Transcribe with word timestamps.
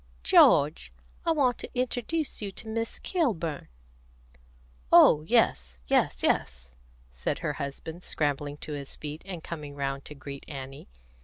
"George, 0.23 0.91
I 1.27 1.31
want 1.31 1.59
to 1.59 1.69
introduce 1.79 2.41
you 2.41 2.51
to 2.53 2.67
Miss 2.67 2.97
Kilburn." 2.97 3.67
"Oh 4.91 5.21
yes, 5.27 5.79
yes, 5.85 6.23
yes," 6.23 6.71
said 7.11 7.37
her 7.45 7.53
husband, 7.53 8.01
scrambling 8.01 8.57
to 8.61 8.73
his 8.73 8.95
feet, 8.95 9.21
and 9.25 9.43
coming 9.43 9.75
round 9.75 10.03
to 10.05 10.15
greet 10.15 10.43
Annie. 10.47 10.89